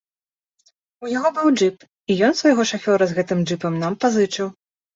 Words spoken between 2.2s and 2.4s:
ён